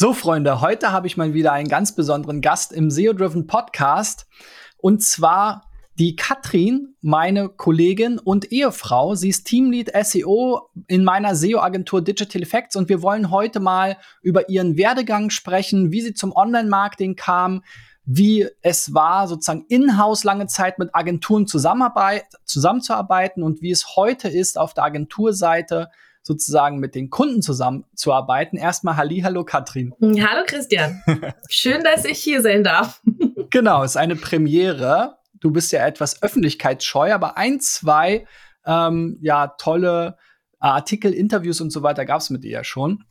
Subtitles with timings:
[0.00, 4.28] So, Freunde, heute habe ich mal wieder einen ganz besonderen Gast im SEO-Driven Podcast.
[4.76, 9.16] Und zwar die Katrin, meine Kollegin und Ehefrau.
[9.16, 14.48] Sie ist Teamlead SEO in meiner SEO-Agentur Digital Effects und wir wollen heute mal über
[14.48, 17.64] ihren Werdegang sprechen, wie sie zum Online-Marketing kam,
[18.04, 24.58] wie es war, sozusagen in-house lange Zeit mit Agenturen zusammenzuarbeiten und wie es heute ist,
[24.58, 25.90] auf der Agenturseite
[26.28, 28.58] sozusagen mit den Kunden zusammenzuarbeiten.
[28.58, 29.94] Erstmal Halli, hallo Katrin.
[30.02, 31.02] Hallo Christian.
[31.48, 33.00] Schön, dass ich hier sein darf.
[33.50, 35.16] genau, ist eine Premiere.
[35.40, 38.26] Du bist ja etwas öffentlichkeitsscheu, aber ein, zwei
[38.66, 40.18] ähm, ja tolle
[40.58, 43.04] Artikel, Interviews und so weiter gab es mit dir ja schon.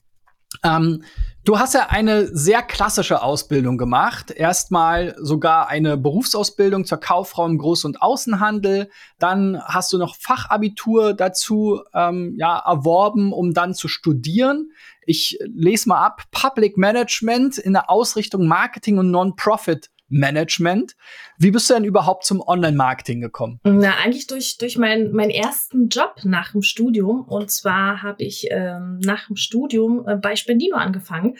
[0.63, 1.03] Ähm,
[1.47, 4.31] du hast ja eine sehr klassische Ausbildung gemacht.
[4.31, 8.89] Erstmal sogar eine Berufsausbildung zur Kauffrau im Groß- und Außenhandel.
[9.17, 14.71] Dann hast du noch Fachabitur dazu ähm, ja, erworben, um dann zu studieren.
[15.05, 16.23] Ich lese mal ab.
[16.31, 20.95] Public Management in der Ausrichtung Marketing und Non-Profit Management.
[21.37, 23.59] Wie bist du denn überhaupt zum Online-Marketing gekommen?
[23.63, 27.23] Na, eigentlich durch, durch meinen mein ersten Job nach dem Studium.
[27.23, 31.37] Und zwar habe ich ähm, nach dem Studium äh, bei Spendino angefangen.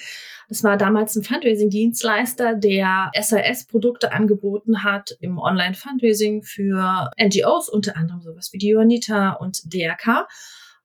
[0.49, 8.21] Das war damals ein Fundraising-Dienstleister, der SAS-Produkte angeboten hat im Online-Fundraising für NGOs, unter anderem
[8.21, 10.27] sowas wie die Johanniter und DRK.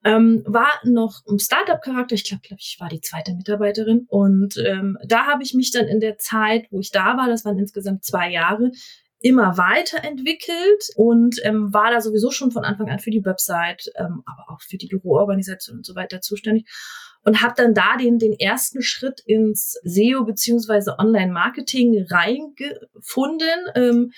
[0.04, 2.14] Ähm, war noch im Startup-Charakter.
[2.14, 4.06] Ich glaube, glaub, ich war die zweite Mitarbeiterin.
[4.08, 7.44] Und ähm, da habe ich mich dann in der Zeit, wo ich da war, das
[7.44, 8.72] waren insgesamt zwei Jahre,
[9.20, 14.22] immer weiterentwickelt und ähm, war da sowieso schon von Anfang an für die Website, ähm,
[14.26, 16.66] aber auch für die Büroorganisation und so weiter zuständig
[17.24, 24.12] und habe dann da den, den ersten Schritt ins SEO beziehungsweise Online-Marketing reingefunden ähm,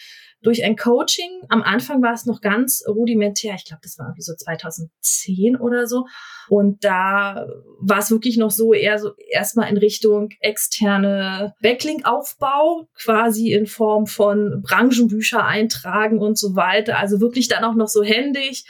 [0.45, 1.43] durch ein Coaching.
[1.49, 3.55] Am Anfang war es noch ganz rudimentär.
[3.57, 6.07] Ich glaube, das war irgendwie so 2010 oder so.
[6.49, 7.47] Und da
[7.81, 14.07] war es wirklich noch so eher so erstmal in Richtung externe Backlink-Aufbau, quasi in Form
[14.07, 16.99] von Branchenbücher eintragen und so weiter.
[16.99, 18.65] Also wirklich dann auch noch so händig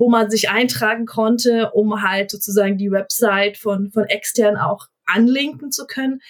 [0.00, 5.72] wo man sich eintragen konnte, um halt sozusagen die Website von, von extern auch anlinken
[5.72, 6.20] zu können.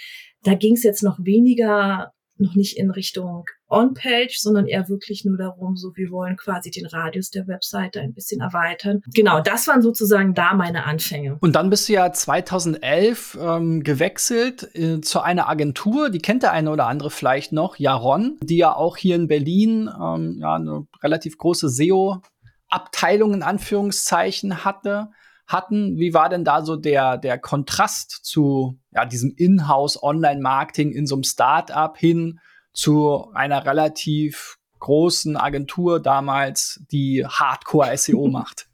[0.43, 5.37] Da ging es jetzt noch weniger, noch nicht in Richtung On-Page, sondern eher wirklich nur
[5.37, 9.03] darum, so wir wollen quasi den Radius der Webseite ein bisschen erweitern.
[9.15, 11.37] Genau, das waren sozusagen da meine Anfänge.
[11.41, 16.53] Und dann bist du ja 2011 ähm, gewechselt äh, zu einer Agentur, die kennt der
[16.53, 20.87] eine oder andere vielleicht noch, Jaron, die ja auch hier in Berlin ähm, ja eine
[21.03, 22.23] relativ große SEO
[22.69, 25.11] Abteilung in Anführungszeichen hatte,
[25.47, 25.97] hatten.
[25.99, 31.17] Wie war denn da so der, der Kontrast zu ja, diesem Inhouse Online-Marketing in so
[31.17, 32.39] einem Start-up hin
[32.79, 38.69] zu einer relativ großen Agentur damals, die Hardcore-SEO macht?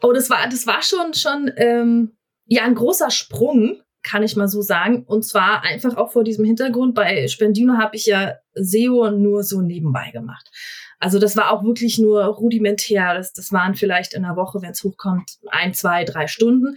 [0.00, 2.16] Oh, das war, das war schon, schon ähm,
[2.46, 5.02] ja ein großer Sprung, kann ich mal so sagen.
[5.06, 6.94] Und zwar einfach auch vor diesem Hintergrund.
[6.94, 10.48] Bei Spendino habe ich ja SEO nur so nebenbei gemacht.
[11.00, 13.14] Also das war auch wirklich nur rudimentär.
[13.14, 16.76] Das, das waren vielleicht in der Woche, wenn es hochkommt, ein, zwei, drei Stunden.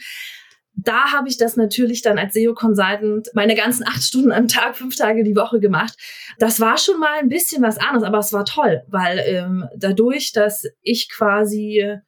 [0.75, 4.95] Da habe ich das natürlich dann als SEO-Consultant meine ganzen acht Stunden am Tag, fünf
[4.95, 5.95] Tage die Woche gemacht.
[6.39, 10.31] Das war schon mal ein bisschen was anderes, aber es war toll, weil ähm, dadurch,
[10.31, 11.99] dass ich quasi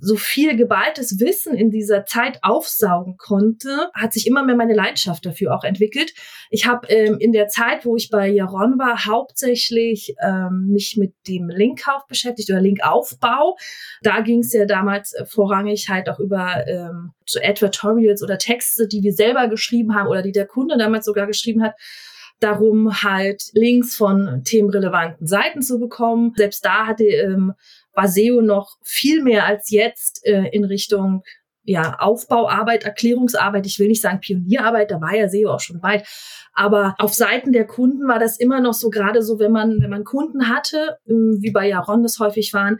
[0.00, 5.24] so viel geballtes Wissen in dieser Zeit aufsaugen konnte, hat sich immer mehr meine Leidenschaft
[5.24, 6.12] dafür auch entwickelt.
[6.50, 11.14] Ich habe ähm, in der Zeit, wo ich bei Jaron war, hauptsächlich ähm, mich mit
[11.28, 13.56] dem Linkkauf beschäftigt oder Linkaufbau.
[14.02, 18.88] Da ging es ja damals äh, vorrangig halt auch über ähm, so Advertorials oder Texte,
[18.88, 21.74] die wir selber geschrieben haben oder die der Kunde damals sogar geschrieben hat
[22.40, 26.32] darum, halt Links von themenrelevanten Seiten zu bekommen.
[26.36, 27.54] Selbst da hatte ähm,
[27.94, 31.22] war SEO noch viel mehr als jetzt äh, in Richtung
[31.66, 36.06] ja, Aufbauarbeit, Erklärungsarbeit, ich will nicht sagen Pionierarbeit, da war ja SEO auch schon weit.
[36.52, 39.90] Aber auf Seiten der Kunden war das immer noch so, gerade so, wenn man, wenn
[39.90, 42.78] man Kunden hatte, ähm, wie bei Jaron das häufig waren,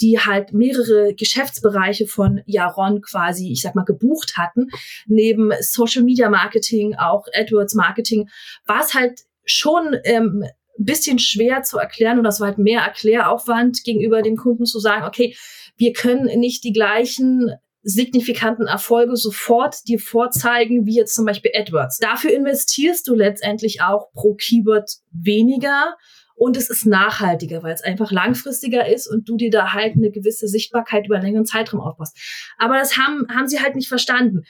[0.00, 4.68] die halt mehrere Geschäftsbereiche von Jaron quasi, ich sag mal, gebucht hatten,
[5.06, 8.28] neben Social Media Marketing, auch AdWords Marketing,
[8.66, 10.44] war es halt schon ähm,
[10.84, 15.04] bisschen schwer zu erklären und das war halt mehr Erkläraufwand gegenüber dem Kunden zu sagen,
[15.04, 15.36] okay,
[15.76, 17.52] wir können nicht die gleichen
[17.82, 21.98] signifikanten Erfolge sofort dir vorzeigen, wie jetzt zum Beispiel AdWords.
[21.98, 25.94] Dafür investierst du letztendlich auch pro Keyword weniger
[26.34, 30.10] und es ist nachhaltiger, weil es einfach langfristiger ist und du dir da halt eine
[30.10, 32.18] gewisse Sichtbarkeit über einen längeren Zeitraum aufbaust.
[32.58, 34.42] Aber das haben, haben sie halt nicht verstanden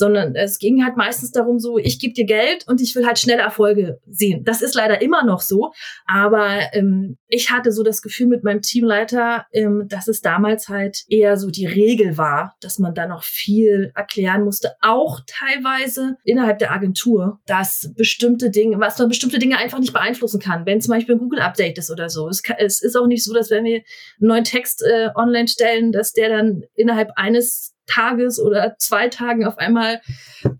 [0.00, 3.18] sondern es ging halt meistens darum so, ich gebe dir Geld und ich will halt
[3.18, 4.44] schnelle Erfolge sehen.
[4.44, 5.72] Das ist leider immer noch so,
[6.06, 11.04] aber ähm, ich hatte so das Gefühl mit meinem Teamleiter, ähm, dass es damals halt
[11.08, 16.58] eher so die Regel war, dass man da noch viel erklären musste, auch teilweise innerhalb
[16.58, 20.94] der Agentur, dass bestimmte Dinge, was man bestimmte Dinge einfach nicht beeinflussen kann, wenn zum
[20.94, 22.26] Beispiel ein Google-Update ist oder so.
[22.26, 25.48] Es, kann, es, ist auch nicht so, dass wenn wir einen neuen Text äh, online
[25.48, 30.00] stellen, dass der dann innerhalb eines Tages oder zwei Tagen auf einmal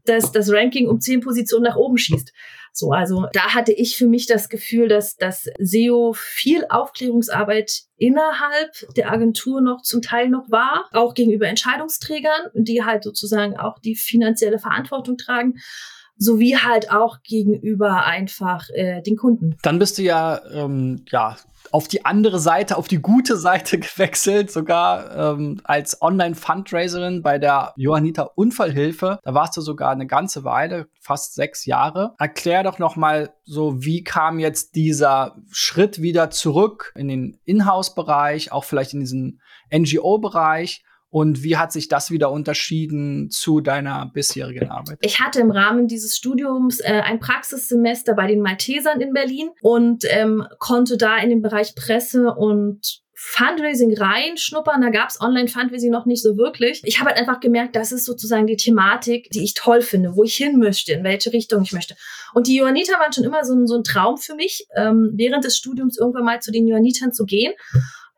[0.04, 2.32] das, das Ranking um zehn Positionen nach oben schießt.
[2.72, 8.70] So, also da hatte ich für mich das Gefühl, dass das SEO viel Aufklärungsarbeit innerhalb
[8.96, 13.96] der Agentur noch zum Teil noch war, auch gegenüber Entscheidungsträgern, die halt sozusagen auch die
[13.96, 15.54] finanzielle Verantwortung tragen
[16.22, 19.56] sowie halt auch gegenüber einfach äh, den Kunden.
[19.62, 21.38] Dann bist du ja ähm, ja
[21.72, 27.72] auf die andere Seite, auf die gute Seite gewechselt, sogar ähm, als Online-Fundraiserin bei der
[27.76, 29.18] Johanniter Unfallhilfe.
[29.22, 32.14] Da warst du sogar eine ganze Weile, fast sechs Jahre.
[32.18, 38.52] Erklär doch noch mal so, wie kam jetzt dieser Schritt wieder zurück in den Inhouse-Bereich,
[38.52, 39.40] auch vielleicht in diesen
[39.72, 44.98] NGO-Bereich und wie hat sich das wieder unterschieden zu deiner bisherigen Arbeit?
[45.02, 50.04] Ich hatte im Rahmen dieses Studiums äh, ein Praxissemester bei den Maltesern in Berlin und
[50.08, 54.80] ähm, konnte da in den Bereich Presse und Fundraising reinschnuppern.
[54.80, 56.80] Da gab's Online-Fundraising noch nicht so wirklich.
[56.84, 60.24] Ich habe halt einfach gemerkt, das ist sozusagen die Thematik, die ich toll finde, wo
[60.24, 61.96] ich hin möchte, in welche Richtung ich möchte.
[62.32, 65.44] Und die Johanniter waren schon immer so ein, so ein Traum für mich, ähm, während
[65.44, 67.52] des Studiums irgendwann mal zu den Johannitern zu gehen.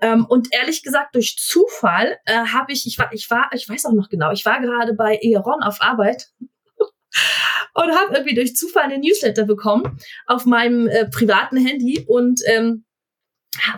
[0.03, 3.87] Ähm, und ehrlich gesagt, durch Zufall äh, habe ich, ich war, ich war, ich weiß
[3.87, 6.33] auch noch genau, ich war gerade bei Eron auf Arbeit
[7.75, 9.97] und habe irgendwie durch Zufall eine Newsletter bekommen
[10.27, 12.85] auf meinem äh, privaten Handy und ähm,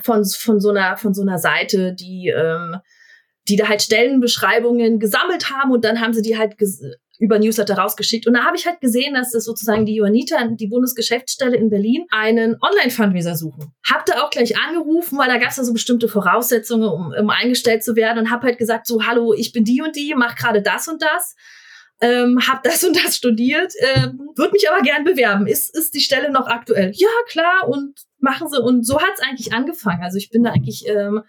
[0.02, 2.76] von von so einer von so einer Seite, die ähm,
[3.48, 6.56] die da halt Stellenbeschreibungen gesammelt haben und dann haben sie die halt
[7.18, 8.26] über Newsletter rausgeschickt.
[8.26, 12.06] Und da habe ich halt gesehen, dass das sozusagen die Johanniter, die Bundesgeschäftsstelle in Berlin,
[12.10, 13.72] einen Online-Fundraiser suchen.
[13.88, 17.30] Hab da auch gleich angerufen, weil da gab es da so bestimmte Voraussetzungen, um, um
[17.30, 20.34] eingestellt zu werden und habe halt gesagt, so, hallo, ich bin die und die, mach
[20.34, 21.36] gerade das und das.
[22.00, 25.46] Ähm, hab das und das studiert, ähm, würde mich aber gern bewerben.
[25.46, 26.90] Ist, ist die Stelle noch aktuell?
[26.94, 28.60] Ja, klar, und machen sie.
[28.60, 30.02] Und so hat's eigentlich angefangen.
[30.02, 31.22] Also ich bin da eigentlich ähm,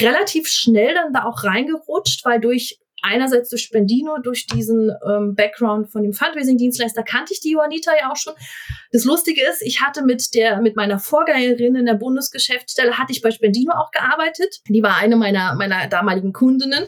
[0.00, 5.90] relativ schnell dann da auch reingerutscht, weil durch einerseits durch Spendino, durch diesen ähm, Background
[5.90, 8.34] von dem Fundraising-Dienstleister kannte ich die Juanita ja auch schon.
[8.92, 13.22] Das Lustige ist, ich hatte mit der, mit meiner Vorgängerin in der Bundesgeschäftsstelle, hatte ich
[13.22, 14.60] bei Spendino auch gearbeitet.
[14.68, 16.86] Die war eine meiner, meiner damaligen Kundinnen.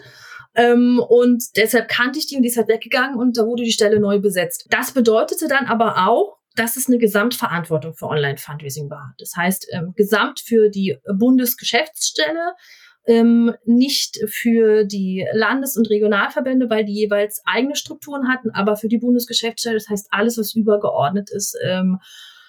[0.54, 3.72] Ähm, und deshalb kannte ich die und die ist halt weggegangen und da wurde die
[3.72, 4.66] Stelle neu besetzt.
[4.70, 9.14] Das bedeutete dann aber auch, dass es eine Gesamtverantwortung für Online-Fundraising war.
[9.18, 12.52] Das heißt, ähm, gesamt für die Bundesgeschäftsstelle,
[13.06, 18.88] ähm, nicht für die Landes- und Regionalverbände, weil die jeweils eigene Strukturen hatten, aber für
[18.88, 21.98] die Bundesgeschäftsstelle, das heißt alles, was übergeordnet ist, ähm,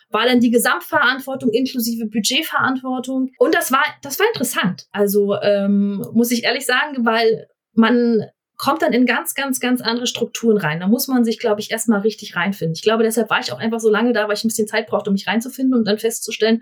[0.09, 3.31] war dann die Gesamtverantwortung inklusive Budgetverantwortung.
[3.39, 4.85] Und das war, das war interessant.
[4.91, 8.23] Also ähm, muss ich ehrlich sagen, weil man
[8.57, 10.79] kommt dann in ganz, ganz, ganz andere Strukturen rein.
[10.79, 12.75] Da muss man sich, glaube ich, erstmal richtig reinfinden.
[12.75, 14.87] Ich glaube, deshalb war ich auch einfach so lange da, weil ich ein bisschen Zeit
[14.87, 16.61] brauchte, um mich reinzufinden und dann festzustellen,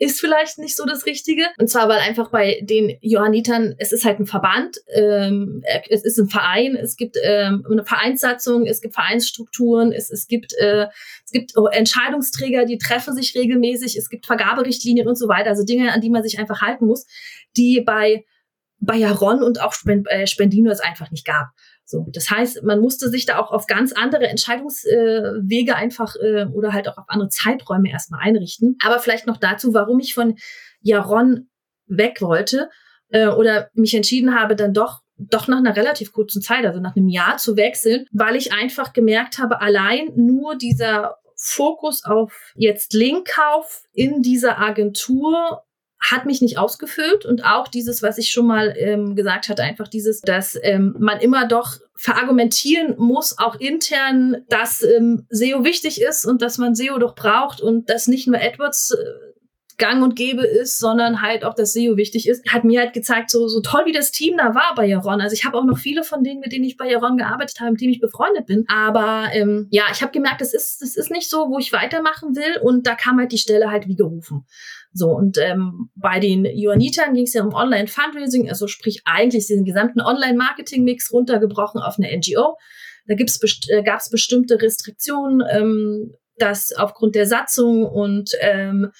[0.00, 1.44] ist vielleicht nicht so das Richtige.
[1.58, 6.18] Und zwar, weil einfach bei den Johannitern, es ist halt ein Verband, ähm, es ist
[6.18, 10.86] ein Verein, es gibt ähm, eine Vereinssatzung, es gibt Vereinsstrukturen, es, es gibt äh,
[11.24, 15.92] es gibt Entscheidungsträger, die treffen sich regelmäßig, es gibt Vergaberichtlinien und so weiter, also Dinge,
[15.92, 17.06] an die man sich einfach halten muss,
[17.58, 18.24] die bei
[18.78, 19.74] bei und auch
[20.06, 21.48] äh, Spendino es einfach nicht gab.
[21.90, 26.72] So, das heißt, man musste sich da auch auf ganz andere Entscheidungswege einfach äh, oder
[26.72, 28.76] halt auch auf andere Zeiträume erstmal einrichten.
[28.84, 30.36] Aber vielleicht noch dazu, warum ich von
[30.80, 31.48] Jaron
[31.86, 32.70] weg wollte
[33.08, 36.96] äh, oder mich entschieden habe, dann doch doch nach einer relativ kurzen Zeit, also nach
[36.96, 42.94] einem Jahr zu wechseln, weil ich einfach gemerkt habe, allein nur dieser Fokus auf jetzt
[42.94, 45.62] Linkkauf in dieser Agentur
[46.00, 49.86] hat mich nicht ausgefüllt und auch dieses, was ich schon mal ähm, gesagt hatte, einfach
[49.86, 56.24] dieses, dass ähm, man immer doch verargumentieren muss, auch intern, dass ähm, SEO wichtig ist
[56.24, 58.96] und dass man SEO doch braucht und dass nicht nur AdWords äh,
[59.80, 63.30] gang und gäbe ist, sondern halt auch das SEO wichtig ist, hat mir halt gezeigt,
[63.30, 65.20] so, so toll wie das Team da war bei Jaron.
[65.20, 67.72] Also ich habe auch noch viele von denen, mit denen ich bei Jaron gearbeitet habe,
[67.72, 68.64] mit denen ich befreundet bin.
[68.68, 72.36] Aber ähm, ja, ich habe gemerkt, das ist, das ist nicht so, wo ich weitermachen
[72.36, 72.60] will.
[72.62, 74.46] Und da kam halt die Stelle halt wie gerufen.
[74.92, 79.64] So, und ähm, bei den Johannitern ging es ja um Online-Fundraising, also sprich eigentlich den
[79.64, 82.56] gesamten Online-Marketing-Mix runtergebrochen auf eine NGO.
[83.06, 88.90] Da gibt's best äh, gab es bestimmte Restriktionen, ähm, dass aufgrund der Satzung und ähm,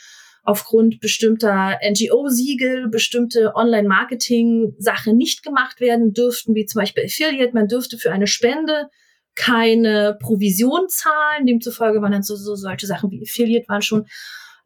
[0.43, 7.55] aufgrund bestimmter NGO-Siegel bestimmte Online-Marketing-Sachen nicht gemacht werden dürften, wie zum Beispiel Affiliate.
[7.55, 8.89] Man dürfte für eine Spende
[9.35, 11.47] keine Provision zahlen.
[11.47, 14.07] Demzufolge waren dann so, so solche Sachen wie Affiliate waren schon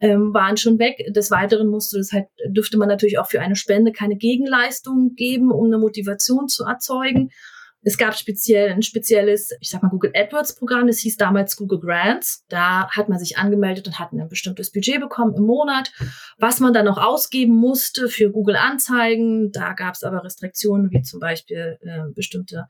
[0.01, 1.07] ähm, waren schon weg.
[1.15, 5.51] Des Weiteren musste das halt, dürfte man natürlich auch für eine Spende keine Gegenleistung geben,
[5.51, 7.31] um eine Motivation zu erzeugen.
[7.85, 11.81] Es gab speziell ein spezielles, ich sag mal, Google AdWords Programm, das hieß damals Google
[11.81, 12.45] Grants.
[12.49, 15.93] Da hat man sich angemeldet und hat ein bestimmtes Budget bekommen im Monat,
[16.39, 19.53] was man dann noch ausgeben musste für Google Anzeigen.
[19.53, 22.67] Da gab es aber Restriktionen, wie zum Beispiel äh, bestimmte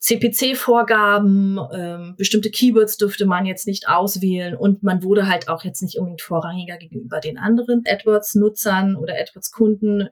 [0.00, 5.82] CPC-Vorgaben, ähm, bestimmte Keywords dürfte man jetzt nicht auswählen und man wurde halt auch jetzt
[5.82, 10.08] nicht unbedingt vorrangiger gegenüber den anderen AdWords-Nutzern oder AdWords-Kunden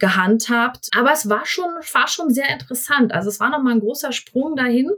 [0.00, 0.88] gehandhabt.
[0.96, 3.12] Aber es war schon, war schon sehr interessant.
[3.12, 4.90] Also es war nochmal ein großer Sprung dahin.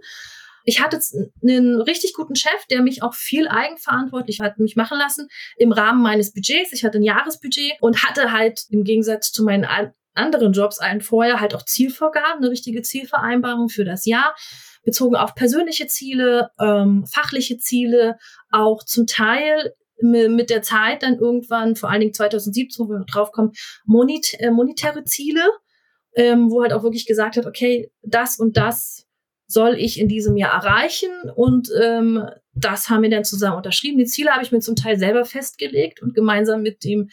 [0.65, 0.99] Ich hatte
[1.43, 6.03] einen richtig guten Chef, der mich auch viel eigenverantwortlich hat mich machen lassen im Rahmen
[6.03, 6.73] meines Budgets.
[6.73, 9.67] Ich hatte ein Jahresbudget und hatte halt im Gegensatz zu meinen
[10.15, 14.37] anderen Jobs allen vorher halt auch Zielvorgaben, eine richtige Zielvereinbarung für das Jahr,
[14.85, 18.19] bezogen auf persönliche Ziele, ähm, fachliche Ziele,
[18.51, 23.53] auch zum Teil mit der Zeit dann irgendwann, vor allen Dingen 2017, wo wir draufkommen,
[23.85, 25.43] monit äh, monetäre Ziele,
[26.15, 29.07] ähm, wo halt auch wirklich gesagt hat, okay, das und das
[29.47, 33.99] soll ich in diesem Jahr erreichen und ähm, das haben wir dann zusammen unterschrieben.
[33.99, 37.09] Die Ziele habe ich mir zum Teil selber festgelegt und gemeinsam mit dem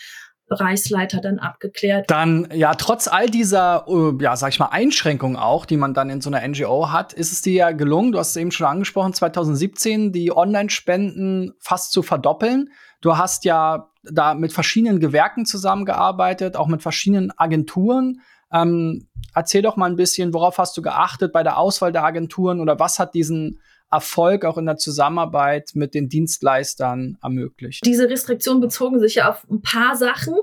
[0.49, 2.09] Bereichsleiter dann abgeklärt.
[2.11, 6.09] Dann, ja, trotz all dieser, äh, ja, sag ich mal, Einschränkungen auch, die man dann
[6.09, 8.67] in so einer NGO hat, ist es dir ja gelungen, du hast es eben schon
[8.67, 12.71] angesprochen, 2017 die Online-Spenden fast zu verdoppeln.
[13.01, 18.21] Du hast ja da mit verschiedenen Gewerken zusammengearbeitet, auch mit verschiedenen Agenturen.
[18.51, 22.59] Ähm, erzähl doch mal ein bisschen, worauf hast du geachtet bei der Auswahl der Agenturen
[22.61, 23.59] oder was hat diesen
[23.91, 27.85] Erfolg auch in der Zusammenarbeit mit den Dienstleistern ermöglicht?
[27.85, 30.35] Diese Restriktionen bezogen sich ja auf ein paar Sachen.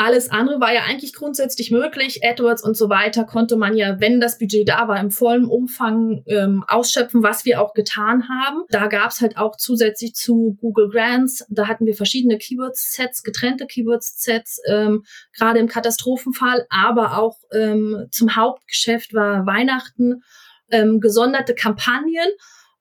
[0.00, 2.20] Alles andere war ja eigentlich grundsätzlich möglich.
[2.24, 6.22] AdWords und so weiter konnte man ja, wenn das Budget da war, im vollen Umfang
[6.26, 8.62] ähm, ausschöpfen, was wir auch getan haben.
[8.68, 13.66] Da gab es halt auch zusätzlich zu Google Grants, da hatten wir verschiedene Keywords-Sets, getrennte
[13.66, 15.02] Keywords-Sets, ähm,
[15.36, 20.22] gerade im Katastrophenfall, aber auch ähm, zum Hauptgeschäft war Weihnachten,
[20.70, 22.28] ähm, gesonderte Kampagnen.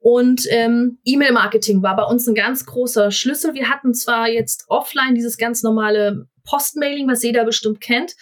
[0.10, 3.56] Und ähm, E-Mail-Marketing war bei uns ein ganz großer Schlüssel.
[3.56, 8.16] Wir hatten zwar jetzt offline dieses ganz normale Postmailing, was jeder bestimmt kennt,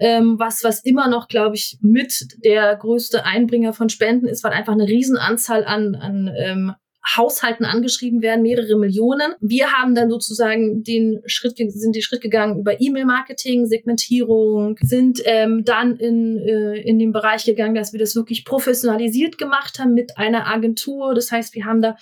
[0.00, 4.50] ähm, was, was immer noch, glaube ich, mit der größte Einbringer von Spenden ist, weil
[4.50, 6.74] einfach eine Riesenanzahl an, an ähm,
[7.16, 9.34] Haushalten angeschrieben werden, mehrere Millionen.
[9.40, 15.64] Wir haben dann sozusagen den Schritt, sind den Schritt gegangen über E-Mail-Marketing, Segmentierung, sind ähm,
[15.64, 20.18] dann in, äh, in den Bereich gegangen, dass wir das wirklich professionalisiert gemacht haben mit
[20.18, 21.14] einer Agentur.
[21.14, 21.96] Das heißt, wir haben da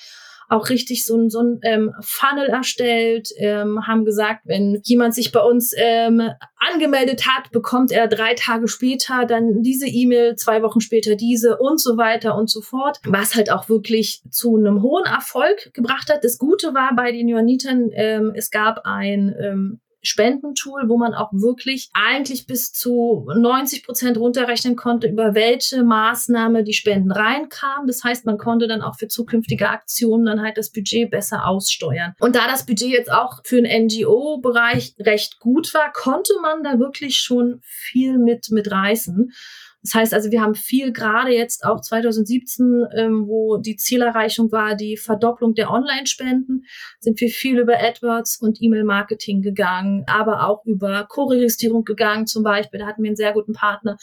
[0.48, 5.32] auch richtig so ein, so ein ähm, Funnel erstellt, ähm, haben gesagt, wenn jemand sich
[5.32, 6.22] bei uns ähm,
[6.56, 11.80] angemeldet hat, bekommt er drei Tage später dann diese E-Mail, zwei Wochen später diese und
[11.80, 16.24] so weiter und so fort, was halt auch wirklich zu einem hohen Erfolg gebracht hat.
[16.24, 21.32] Das Gute war bei den Johannitern, ähm, es gab ein ähm, Spendentool, wo man auch
[21.32, 27.86] wirklich eigentlich bis zu 90 Prozent runterrechnen konnte, über welche Maßnahme die Spenden reinkamen.
[27.86, 32.14] Das heißt, man konnte dann auch für zukünftige Aktionen dann halt das Budget besser aussteuern.
[32.20, 36.78] Und da das Budget jetzt auch für den NGO-Bereich recht gut war, konnte man da
[36.78, 39.32] wirklich schon viel mit, mit reißen.
[39.86, 44.74] Das heißt also, wir haben viel gerade jetzt auch 2017, ähm, wo die Zielerreichung war,
[44.74, 46.64] die Verdopplung der Online-Spenden,
[46.98, 52.80] sind wir viel über AdWords und E-Mail-Marketing gegangen, aber auch über Co-Registrierung gegangen zum Beispiel.
[52.80, 53.96] Da hatten wir einen sehr guten Partner.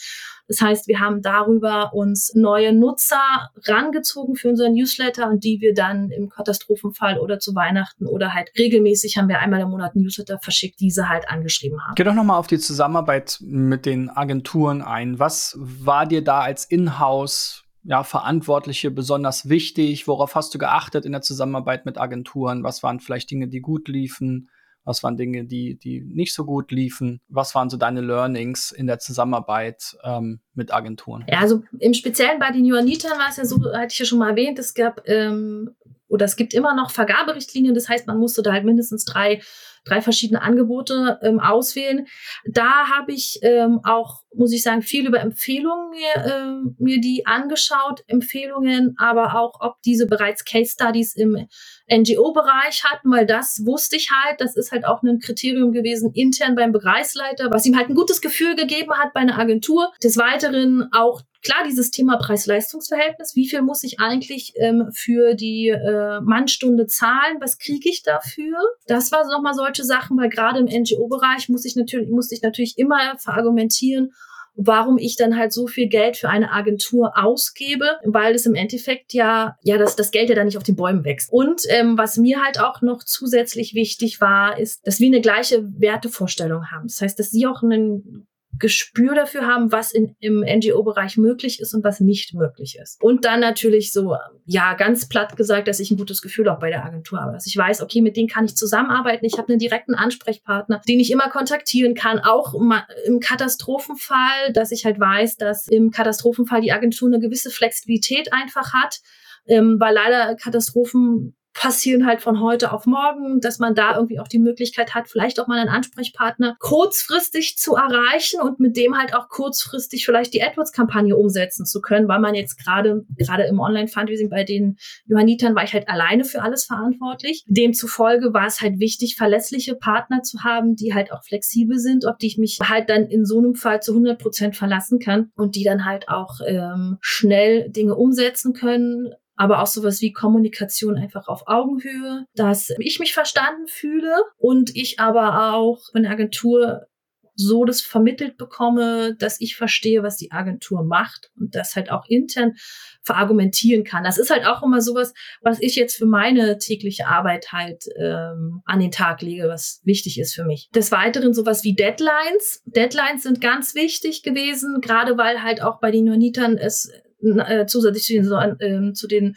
[0.47, 5.73] Das heißt, wir haben darüber uns neue Nutzer rangezogen für unseren Newsletter und die wir
[5.73, 10.39] dann im Katastrophenfall oder zu Weihnachten oder halt regelmäßig haben wir einmal im Monat Newsletter
[10.39, 11.95] verschickt, diese halt angeschrieben haben.
[11.95, 15.17] Geh doch nochmal auf die Zusammenarbeit mit den Agenturen ein.
[15.19, 20.07] Was war dir da als Inhouse ja, Verantwortliche besonders wichtig?
[20.07, 22.63] Worauf hast du geachtet in der Zusammenarbeit mit Agenturen?
[22.63, 24.49] Was waren vielleicht Dinge, die gut liefen?
[24.85, 27.21] Was waren Dinge, die, die nicht so gut liefen?
[27.27, 31.25] Was waren so deine Learnings in der Zusammenarbeit ähm, mit Agenturen?
[31.27, 34.19] Ja, also im Speziellen bei den Johannitern war es ja so, hatte ich ja schon
[34.19, 35.71] mal erwähnt, es gab ähm,
[36.07, 37.73] oder es gibt immer noch Vergaberichtlinien.
[37.73, 39.39] Das heißt, man musste da halt mindestens drei
[39.83, 42.07] drei verschiedene Angebote ähm, auswählen.
[42.45, 47.25] Da habe ich ähm, auch, muss ich sagen, viel über Empfehlungen mir, äh, mir die
[47.25, 51.47] angeschaut, Empfehlungen, aber auch, ob diese bereits Case Studies im
[51.91, 56.55] NGO-Bereich hatten, weil das wusste ich halt, das ist halt auch ein Kriterium gewesen intern
[56.55, 59.91] beim Bereichsleiter, was ihm halt ein gutes Gefühl gegeben hat bei einer Agentur.
[60.01, 63.35] Des Weiteren auch klar dieses Thema Preis-Leistungs-Verhältnis.
[63.35, 67.37] Wie viel muss ich eigentlich ähm, für die äh, Mannstunde zahlen?
[67.41, 68.57] Was kriege ich dafür?
[68.87, 72.77] Das war nochmal solche Sachen, weil gerade im NGO-Bereich muss ich natürlich, musste ich natürlich
[72.77, 74.13] immer verargumentieren,
[74.55, 79.13] warum ich dann halt so viel Geld für eine Agentur ausgebe, weil es im Endeffekt
[79.13, 81.31] ja, ja, das, das Geld ja dann nicht auf den Bäumen wächst.
[81.31, 85.63] Und ähm, was mir halt auch noch zusätzlich wichtig war, ist, dass wir eine gleiche
[85.79, 86.87] Wertevorstellung haben.
[86.87, 88.27] Das heißt, dass sie auch einen
[88.59, 93.01] Gespür dafür haben, was in, im NGO-Bereich möglich ist und was nicht möglich ist.
[93.01, 96.69] Und dann natürlich so, ja, ganz platt gesagt, dass ich ein gutes Gefühl auch bei
[96.69, 97.33] der Agentur habe.
[97.33, 99.25] Dass ich weiß, okay, mit denen kann ich zusammenarbeiten.
[99.25, 104.85] Ich habe einen direkten Ansprechpartner, den ich immer kontaktieren kann, auch im Katastrophenfall, dass ich
[104.85, 109.01] halt weiß, dass im Katastrophenfall die Agentur eine gewisse Flexibilität einfach hat.
[109.45, 114.27] Ähm, weil leider Katastrophen passieren halt von heute auf morgen, dass man da irgendwie auch
[114.27, 119.15] die Möglichkeit hat, vielleicht auch mal einen Ansprechpartner kurzfristig zu erreichen und mit dem halt
[119.15, 124.29] auch kurzfristig vielleicht die AdWords-Kampagne umsetzen zu können, weil man jetzt gerade, gerade im Online-Fundraising
[124.29, 127.43] bei den Johannitern war ich halt alleine für alles verantwortlich.
[127.47, 132.17] Demzufolge war es halt wichtig, verlässliche Partner zu haben, die halt auch flexibel sind, auf
[132.17, 135.55] die ich mich halt dann in so einem Fall zu 100 Prozent verlassen kann und
[135.55, 141.27] die dann halt auch ähm, schnell Dinge umsetzen können, aber auch sowas wie Kommunikation einfach
[141.27, 146.87] auf Augenhöhe, dass ich mich verstanden fühle und ich aber auch von der Agentur
[147.35, 152.05] so das vermittelt bekomme, dass ich verstehe, was die Agentur macht und das halt auch
[152.07, 152.53] intern
[153.01, 154.03] verargumentieren kann.
[154.03, 158.61] Das ist halt auch immer sowas, was ich jetzt für meine tägliche Arbeit halt ähm,
[158.65, 160.69] an den Tag lege, was wichtig ist für mich.
[160.75, 162.61] Des Weiteren sowas wie Deadlines.
[162.65, 166.91] Deadlines sind ganz wichtig gewesen, gerade weil halt auch bei den Jonitern es
[167.23, 169.35] äh, zusätzlich zu den, äh, zu den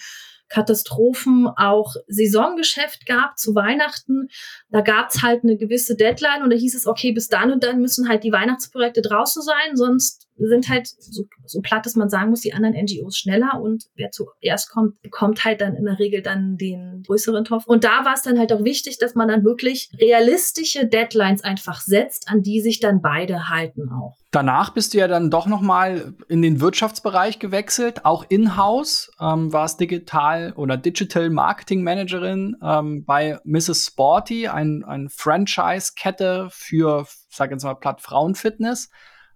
[0.49, 4.29] Katastrophen auch Saisongeschäft gab zu Weihnachten.
[4.71, 7.81] Da gab's halt eine gewisse Deadline und da hieß es, okay, bis dann und dann
[7.81, 12.31] müssen halt die Weihnachtsprojekte draußen sein, sonst sind halt, so, so platt, dass man sagen
[12.31, 16.23] muss, die anderen NGOs schneller und wer zuerst kommt, bekommt halt dann in der Regel
[16.23, 17.67] dann den größeren Topf.
[17.67, 21.81] Und da war es dann halt auch wichtig, dass man dann wirklich realistische Deadlines einfach
[21.81, 24.17] setzt, an die sich dann beide halten auch.
[24.37, 29.51] Danach bist du ja dann doch noch mal in den Wirtschaftsbereich gewechselt, auch in-house, ähm,
[29.53, 33.87] warst digital oder Digital Marketing Managerin ähm, bei Mrs.
[33.87, 38.91] Sporty, ein, ein Franchise-Kette für, sag jetzt mal, Platt Frauenfitness.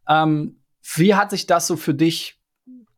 [0.06, 0.59] Ähm,
[0.96, 2.40] wie hat sich das so für dich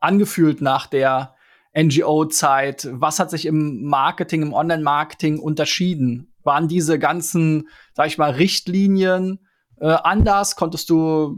[0.01, 1.35] angefühlt nach der
[1.77, 2.89] NGO-Zeit?
[2.93, 6.33] Was hat sich im Marketing, im Online-Marketing unterschieden?
[6.43, 9.47] Waren diese ganzen, sag ich mal, Richtlinien
[9.81, 10.57] äh, anders?
[10.57, 11.37] Konntest du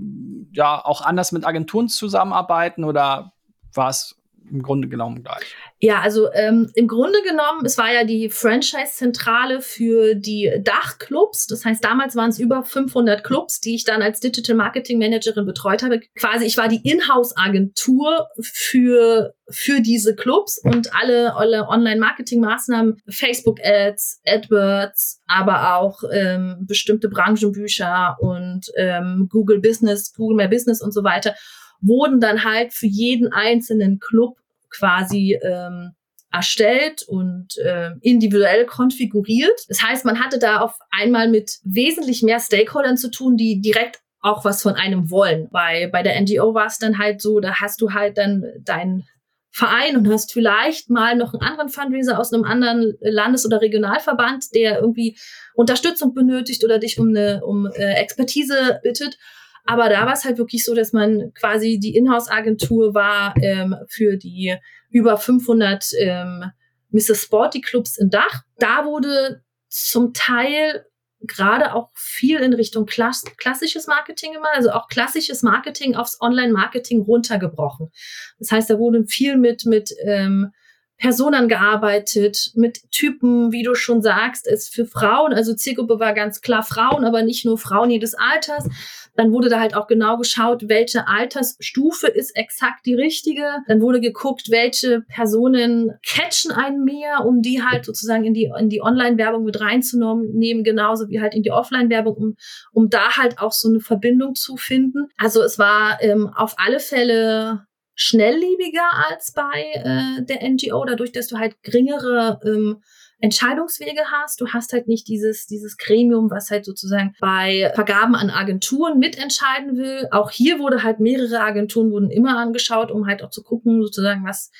[0.52, 3.32] ja auch anders mit Agenturen zusammenarbeiten oder
[3.72, 4.16] war es
[4.50, 5.56] im Grunde genommen gleich?
[5.80, 11.46] Ja, also ähm, im Grunde genommen, es war ja die Franchise-Zentrale für die Dachclubs.
[11.46, 15.46] Das heißt, damals waren es über 500 Clubs, die ich dann als Digital Marketing Managerin
[15.46, 16.00] betreut habe.
[16.14, 25.20] Quasi, ich war die Inhouse-Agentur für für diese Clubs und alle, alle Online-Marketing-Maßnahmen, Facebook-Ads, AdWords,
[25.26, 31.34] aber auch ähm, bestimmte Branchenbücher und ähm, Google Business, Google My Business und so weiter
[31.80, 34.38] wurden dann halt für jeden einzelnen Club
[34.70, 35.92] quasi ähm,
[36.32, 39.60] erstellt und äh, individuell konfiguriert.
[39.68, 44.00] Das heißt, man hatte da auf einmal mit wesentlich mehr Stakeholdern zu tun, die direkt
[44.20, 45.48] auch was von einem wollen.
[45.50, 49.04] Bei, bei der NGO war es dann halt so, da hast du halt dann deinen
[49.52, 54.52] Verein und hast vielleicht mal noch einen anderen Fundraiser aus einem anderen Landes- oder Regionalverband,
[54.52, 55.16] der irgendwie
[55.54, 59.16] Unterstützung benötigt oder dich um eine um äh, Expertise bittet.
[59.64, 64.16] Aber da war es halt wirklich so, dass man quasi die Inhouse-Agentur war ähm, für
[64.16, 64.56] die
[64.90, 66.44] über 500 ähm,
[66.90, 67.22] Mrs.
[67.22, 68.42] Sporty Clubs in Dach.
[68.58, 70.86] Da wurde zum Teil
[71.26, 77.00] gerade auch viel in Richtung Klass klassisches Marketing gemacht, also auch klassisches Marketing aufs Online-Marketing
[77.02, 77.90] runtergebrochen.
[78.38, 80.52] Das heißt, da wurde viel mit, mit ähm,
[80.96, 86.40] Personen gearbeitet, mit Typen, wie du schon sagst, ist für Frauen, also Zielgruppe war ganz
[86.40, 88.68] klar Frauen, aber nicht nur Frauen jedes Alters.
[89.16, 93.44] Dann wurde da halt auch genau geschaut, welche Altersstufe ist exakt die richtige.
[93.68, 98.68] Dann wurde geguckt, welche Personen catchen einen mehr, um die halt sozusagen in die, in
[98.68, 102.36] die Online-Werbung mit reinzunehmen, genauso wie halt in die Offline-Werbung, um,
[102.72, 105.08] um da halt auch so eine Verbindung zu finden.
[105.16, 111.28] Also es war ähm, auf alle Fälle schnelllebiger als bei äh, der NGO, dadurch, dass
[111.28, 112.82] du halt geringere ähm,
[113.24, 114.38] Entscheidungswege hast.
[114.40, 119.78] Du hast halt nicht dieses, dieses Gremium, was halt sozusagen bei Vergaben an Agenturen mitentscheiden
[119.78, 120.08] will.
[120.10, 124.26] Auch hier wurde halt mehrere Agenturen wurden immer angeschaut, um halt auch zu gucken, sozusagen,
[124.26, 124.50] was,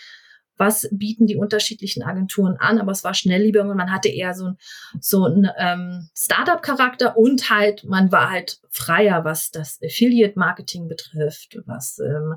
[0.57, 2.79] was bieten die unterschiedlichen Agenturen an.
[2.79, 4.57] Aber es war schnelllebiger und man hatte eher so ein,
[4.99, 11.99] so ein ähm, Startup-Charakter und halt, man war halt freier, was das Affiliate-Marketing betrifft, was
[11.99, 12.37] ähm,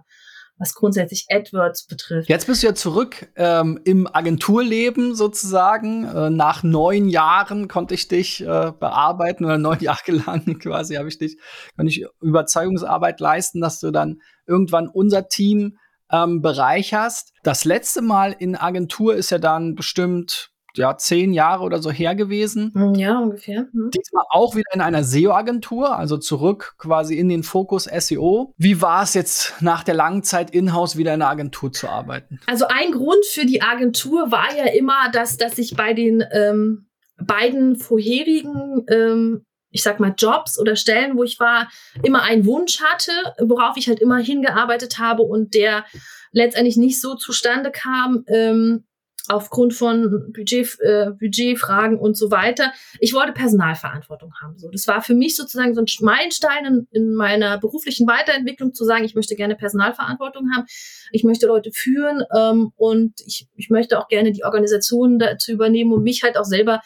[0.57, 2.29] was grundsätzlich AdWords betrifft.
[2.29, 6.05] Jetzt bist du ja zurück ähm, im Agenturleben sozusagen.
[6.05, 11.09] Äh, nach neun Jahren konnte ich dich äh, bearbeiten oder neun Jahre lang quasi habe
[11.09, 11.37] ich dich,
[11.75, 15.77] konnte ich Überzeugungsarbeit leisten, dass du dann irgendwann unser Team
[16.11, 17.33] ähm, bereicherst.
[17.43, 22.15] Das letzte Mal in Agentur ist ja dann bestimmt ja, zehn Jahre oder so her
[22.15, 22.71] gewesen.
[22.73, 23.67] Hm, ja, ungefähr.
[23.71, 23.91] Hm.
[23.93, 28.53] Diesmal auch wieder in einer SEO-Agentur, also zurück quasi in den Fokus SEO.
[28.57, 32.39] Wie war es jetzt nach der langen Zeit in-house wieder in der Agentur zu arbeiten?
[32.47, 36.87] Also ein Grund für die Agentur war ja immer, dass, dass ich bei den ähm,
[37.17, 41.69] beiden vorherigen ähm, ich sag mal, Jobs oder Stellen, wo ich war,
[42.01, 45.85] immer einen Wunsch hatte, worauf ich halt immer hingearbeitet habe und der
[46.31, 48.85] letztendlich nicht so zustande kam, ähm,
[49.29, 52.73] aufgrund von Budget, äh, Budgetfragen und so weiter.
[52.99, 54.57] Ich wollte Personalverantwortung haben.
[54.57, 58.85] So, das war für mich sozusagen so ein Meilenstein in, in meiner beruflichen Weiterentwicklung zu
[58.85, 60.65] sagen, ich möchte gerne Personalverantwortung haben,
[61.11, 65.93] ich möchte Leute führen ähm, und ich, ich möchte auch gerne die Organisation dazu übernehmen
[65.93, 66.81] und mich halt auch selber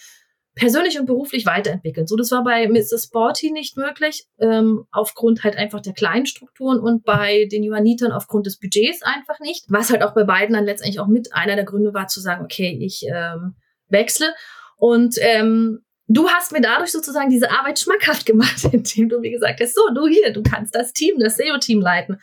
[0.61, 2.05] persönlich und beruflich weiterentwickeln.
[2.05, 3.05] So, das war bei Mrs.
[3.05, 8.45] Sporty nicht möglich, ähm, aufgrund halt einfach der kleinen Strukturen und bei den Johannitern aufgrund
[8.45, 9.65] des Budgets einfach nicht.
[9.69, 12.45] Was halt auch bei beiden dann letztendlich auch mit einer der Gründe war, zu sagen,
[12.45, 13.55] okay, ich ähm,
[13.87, 14.35] wechsle.
[14.77, 19.61] Und ähm, du hast mir dadurch sozusagen diese Arbeit schmackhaft gemacht, indem du mir gesagt
[19.61, 22.21] hast, so, du hier, du kannst das Team, das SEO-Team leiten.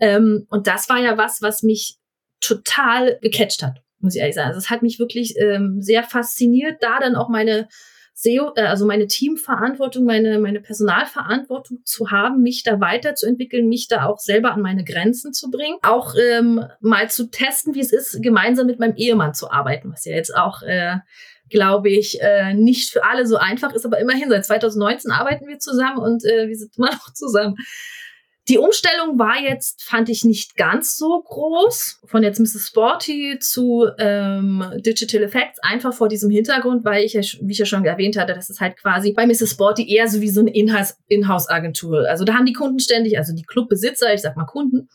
[0.00, 1.96] Ähm, und das war ja was, was mich
[2.40, 4.48] total gecatcht hat muss ich ehrlich sagen.
[4.48, 7.68] Also es hat mich wirklich ähm, sehr fasziniert, da dann auch meine
[8.20, 14.04] SEO, äh, also meine Teamverantwortung, meine, meine Personalverantwortung zu haben, mich da weiterzuentwickeln, mich da
[14.04, 15.78] auch selber an meine Grenzen zu bringen.
[15.82, 20.04] Auch ähm, mal zu testen, wie es ist, gemeinsam mit meinem Ehemann zu arbeiten, was
[20.04, 20.96] ja jetzt auch, äh,
[21.48, 25.58] glaube ich, äh, nicht für alle so einfach ist, aber immerhin seit 2019 arbeiten wir
[25.58, 27.56] zusammen und äh, wir sind immer noch zusammen.
[28.48, 32.00] Die Umstellung war jetzt, fand ich nicht ganz so groß.
[32.04, 32.68] Von jetzt Mrs.
[32.68, 37.84] Sporty zu ähm, Digital Effects, einfach vor diesem Hintergrund, weil ich wie ich ja schon
[37.84, 39.50] erwähnt hatte, das ist halt quasi bei Mrs.
[39.50, 42.08] Sporty eher so wie so eine Inhouse-Agentur.
[42.08, 44.88] Also da haben die Kunden ständig, also die Clubbesitzer, ich sag mal Kunden,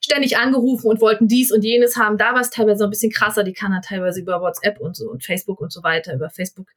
[0.00, 2.16] ständig angerufen und wollten dies und jenes haben.
[2.16, 3.42] Da war es teilweise so ein bisschen krasser.
[3.42, 6.68] Die kann dann teilweise über WhatsApp und so und Facebook und so weiter, über Facebook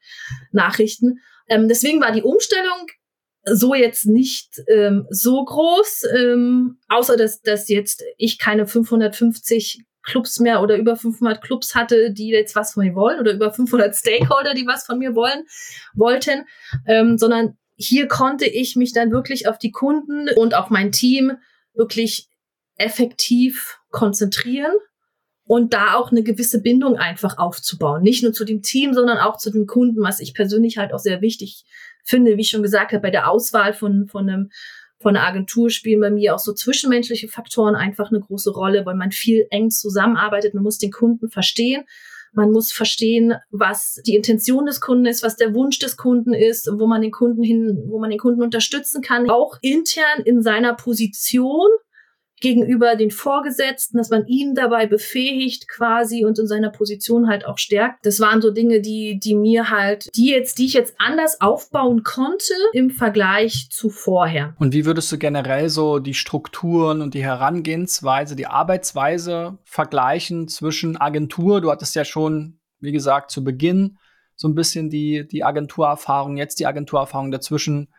[0.52, 1.20] Nachrichten.
[1.48, 2.88] Ähm, deswegen war die Umstellung
[3.54, 10.40] so jetzt nicht ähm, so groß, ähm, außer dass, dass jetzt ich keine 550 Clubs
[10.40, 13.96] mehr oder über 500 Clubs hatte, die jetzt was von mir wollen oder über 500
[13.96, 15.44] Stakeholder, die was von mir wollen,
[15.94, 16.46] wollten,
[16.88, 21.34] ähm, sondern hier konnte ich mich dann wirklich auf die Kunden und auf mein Team
[21.74, 22.30] wirklich
[22.76, 24.72] effektiv konzentrieren
[25.48, 28.02] und da auch eine gewisse Bindung einfach aufzubauen.
[28.02, 31.00] Nicht nur zu dem Team, sondern auch zu den Kunden, was ich persönlich halt auch
[31.00, 31.66] sehr wichtig
[32.08, 34.50] finde, wie ich schon gesagt habe, bei der Auswahl von, von einem
[35.00, 38.96] von einer Agentur spielen bei mir auch so zwischenmenschliche Faktoren einfach eine große Rolle, weil
[38.96, 40.56] man viel eng zusammenarbeitet.
[40.56, 41.84] Man muss den Kunden verstehen.
[42.34, 46.70] Man muss verstehen, was die Intention des Kunden ist, was der Wunsch des Kunden ist,
[46.72, 49.30] wo man den Kunden hin, wo man den Kunden unterstützen kann.
[49.30, 51.70] Auch intern in seiner Position
[52.40, 57.58] gegenüber den Vorgesetzten, dass man ihn dabei befähigt quasi und in seiner Position halt auch
[57.58, 58.06] stärkt.
[58.06, 62.04] Das waren so Dinge, die, die mir halt, die jetzt, die ich jetzt anders aufbauen
[62.04, 64.56] konnte im Vergleich zu vorher.
[64.60, 70.98] Und wie würdest du generell so die Strukturen und die Herangehensweise, die Arbeitsweise vergleichen zwischen
[70.98, 71.62] Agentur?
[71.62, 73.98] Du hattest ja schon, wie gesagt, zu Beginn
[74.36, 77.90] so ein bisschen die, die Agenturerfahrung, jetzt die Agenturerfahrung dazwischen,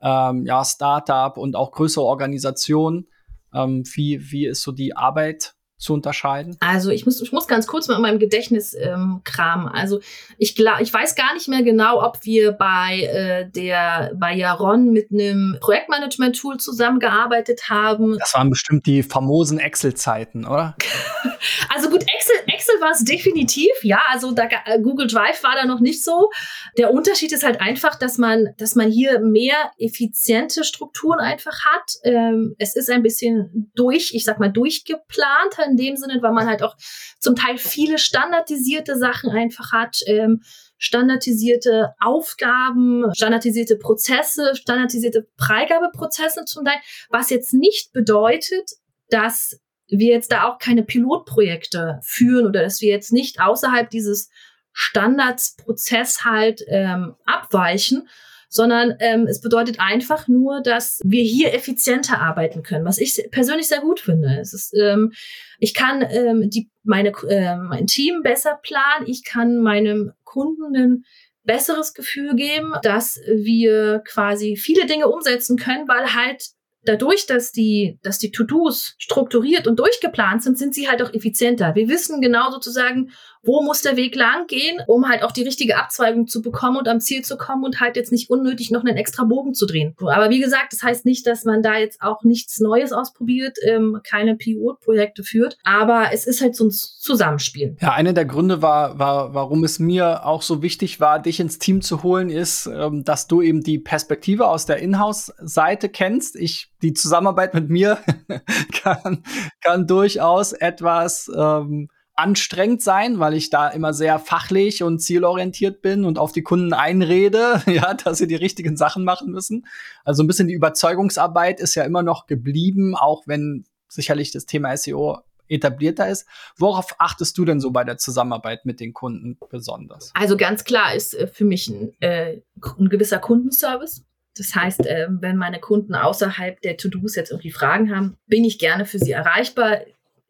[0.00, 3.08] ähm, ja, Startup und auch größere Organisationen.
[3.54, 6.56] Ähm, wie, wie ist so die Arbeit zu unterscheiden?
[6.60, 9.68] Also ich muss, ich muss ganz kurz mal in meinem Gedächtnis ähm, kramen.
[9.68, 10.00] Also
[10.36, 14.90] ich glaube, ich weiß gar nicht mehr genau, ob wir bei äh, der bei Jaron
[14.90, 18.18] mit einem Projektmanagement-Tool zusammengearbeitet haben.
[18.18, 20.76] Das waren bestimmt die famosen Excel-Zeiten, oder?
[21.74, 22.27] also gut, Excel,
[22.68, 24.00] Excel war es definitiv, ja.
[24.10, 26.30] Also da, äh, Google Drive war da noch nicht so.
[26.76, 31.92] Der Unterschied ist halt einfach, dass man, dass man hier mehr effiziente Strukturen einfach hat.
[32.04, 36.46] Ähm, es ist ein bisschen durch, ich sag mal, durchgeplant in dem Sinne, weil man
[36.46, 36.76] halt auch
[37.18, 39.98] zum Teil viele standardisierte Sachen einfach hat.
[40.06, 40.42] Ähm,
[40.80, 46.78] standardisierte Aufgaben, standardisierte Prozesse, standardisierte Freigabeprozesse zum Teil,
[47.10, 48.70] was jetzt nicht bedeutet,
[49.10, 54.30] dass wir jetzt da auch keine Pilotprojekte führen oder dass wir jetzt nicht außerhalb dieses
[54.72, 58.08] Standardsprozess halt ähm, abweichen,
[58.48, 63.68] sondern ähm, es bedeutet einfach nur, dass wir hier effizienter arbeiten können, was ich persönlich
[63.68, 64.38] sehr gut finde.
[64.40, 65.12] Es ist, ähm,
[65.58, 71.04] ich kann ähm, die, meine, äh, mein Team besser planen, ich kann meinem Kunden ein
[71.44, 76.50] besseres Gefühl geben, dass wir quasi viele Dinge umsetzen können, weil halt
[76.88, 81.74] dadurch, dass die, dass die To-Dos strukturiert und durchgeplant sind, sind sie halt auch effizienter.
[81.74, 83.10] Wir wissen genau sozusagen,
[83.42, 86.88] wo muss der Weg lang gehen, um halt auch die richtige Abzweigung zu bekommen und
[86.88, 89.94] am Ziel zu kommen und halt jetzt nicht unnötig noch einen extra Bogen zu drehen.
[90.00, 94.00] Aber wie gesagt, das heißt nicht, dass man da jetzt auch nichts Neues ausprobiert, ähm,
[94.04, 97.76] keine Pilotprojekte führt, aber es ist halt so ein Zusammenspiel.
[97.80, 101.58] Ja, einer der Gründe war, war, warum es mir auch so wichtig war, dich ins
[101.58, 106.36] Team zu holen, ist, ähm, dass du eben die Perspektive aus der Inhouse-Seite kennst.
[106.36, 107.98] Ich die Zusammenarbeit mit mir
[108.82, 109.24] kann,
[109.62, 116.04] kann durchaus etwas ähm, anstrengend sein, weil ich da immer sehr fachlich und zielorientiert bin
[116.04, 119.66] und auf die Kunden einrede, ja, dass sie die richtigen Sachen machen müssen.
[120.04, 124.76] Also ein bisschen die Überzeugungsarbeit ist ja immer noch geblieben, auch wenn sicherlich das Thema
[124.76, 126.26] SEO etablierter ist.
[126.56, 130.10] Worauf achtest du denn so bei der Zusammenarbeit mit den Kunden besonders?
[130.14, 132.40] Also ganz klar ist äh, für mich ein, äh,
[132.78, 134.04] ein gewisser Kundenservice.
[134.36, 138.58] Das heißt, äh, wenn meine Kunden außerhalb der To-Dos jetzt irgendwie Fragen haben, bin ich
[138.58, 139.78] gerne für sie erreichbar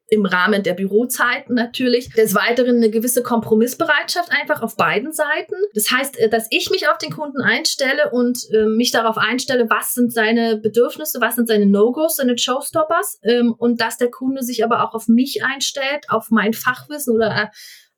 [0.09, 2.11] im Rahmen der Bürozeiten natürlich.
[2.11, 5.55] Des Weiteren eine gewisse Kompromissbereitschaft einfach auf beiden Seiten.
[5.75, 9.69] Das heißt, äh, dass ich mich auf den Kunden einstelle und äh, mich darauf einstelle,
[9.69, 14.43] was sind seine Bedürfnisse, was sind seine No-Gos, seine Showstoppers ähm, und dass der Kunde
[14.43, 17.51] sich aber auch auf mich einstellt, auf mein Fachwissen oder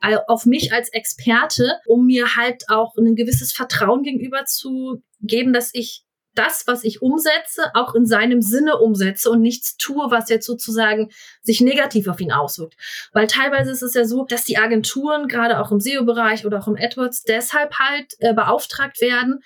[0.02, 5.52] äh, auf mich als Experte, um mir halt auch ein gewisses Vertrauen gegenüber zu geben,
[5.52, 6.04] dass ich
[6.40, 11.10] das, was ich umsetze, auch in seinem Sinne umsetze und nichts tue, was jetzt sozusagen
[11.42, 12.76] sich negativ auf ihn auswirkt.
[13.12, 16.68] Weil teilweise ist es ja so, dass die Agenturen, gerade auch im SEO-Bereich oder auch
[16.68, 19.40] im AdWords, deshalb halt äh, beauftragt werden,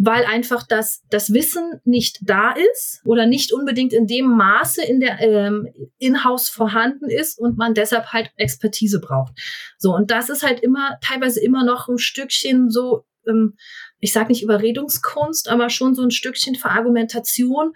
[0.00, 5.00] weil einfach das, das Wissen nicht da ist oder nicht unbedingt in dem Maße in
[5.00, 9.32] der ähm, Inhouse vorhanden ist und man deshalb halt Expertise braucht.
[9.76, 13.56] So, und das ist halt immer, teilweise immer noch ein Stückchen so, ähm,
[14.00, 17.72] ich sage nicht Überredungskunst, aber schon so ein Stückchen Verargumentation,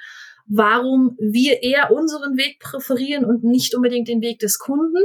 [0.47, 4.99] warum wir eher unseren Weg präferieren und nicht unbedingt den Weg des Kunden.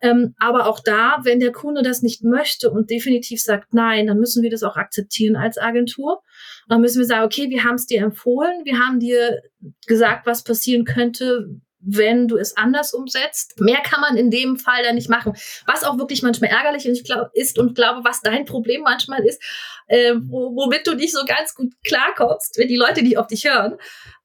[0.00, 4.18] Ähm, aber auch da, wenn der Kunde das nicht möchte und definitiv sagt nein, dann
[4.18, 6.22] müssen wir das auch akzeptieren als Agentur.
[6.68, 9.42] Dann müssen wir sagen, okay, wir haben es dir empfohlen, wir haben dir
[9.86, 13.60] gesagt, was passieren könnte, wenn du es anders umsetzt.
[13.60, 15.34] Mehr kann man in dem Fall dann nicht machen.
[15.66, 19.40] Was auch wirklich manchmal ärgerlich ist und glaube, was dein Problem manchmal ist,
[19.86, 23.76] äh, womit du nicht so ganz gut klarkommst, wenn die Leute nicht auf dich hören.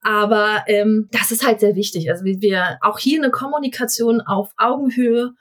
[0.02, 2.10] Aber ähm, das ist halt sehr wichtig.
[2.10, 5.34] Also wir auch hier eine Kommunikation auf Augenhöhe.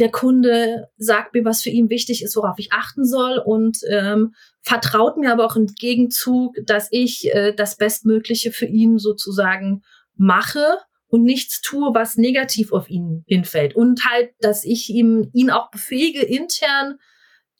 [0.00, 4.34] Der Kunde sagt mir, was für ihn wichtig ist, worauf ich achten soll und ähm,
[4.62, 9.82] vertraut mir aber auch im Gegenzug, dass ich äh, das Bestmögliche für ihn sozusagen
[10.16, 10.78] mache
[11.10, 13.74] und nichts tue, was negativ auf ihn hinfällt.
[13.74, 16.98] Und halt, dass ich ihm, ihn auch befähige, intern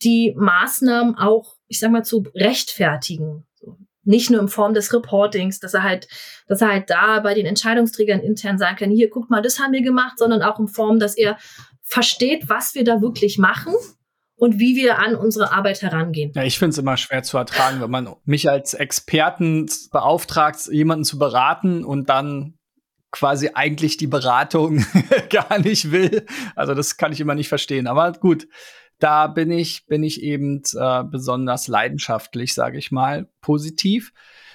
[0.03, 3.47] die Maßnahmen auch, ich sag mal, zu rechtfertigen.
[4.03, 6.09] Nicht nur in Form des Reportings, dass er halt,
[6.47, 9.73] dass er halt da bei den Entscheidungsträgern intern sagen kann, hier, guck mal, das haben
[9.73, 11.37] wir gemacht, sondern auch in Form, dass er
[11.83, 13.75] versteht, was wir da wirklich machen
[14.37, 16.33] und wie wir an unsere Arbeit herangehen.
[16.35, 21.05] Ja, ich finde es immer schwer zu ertragen, wenn man mich als Experten beauftragt, jemanden
[21.05, 22.55] zu beraten und dann
[23.11, 24.85] quasi eigentlich die Beratung
[25.31, 26.27] gar nicht will.
[26.55, 27.87] Also das kann ich immer nicht verstehen.
[27.87, 28.47] Aber gut,
[28.99, 34.13] da bin ich, bin ich eben äh, besonders leidenschaftlich, sage ich mal, positiv.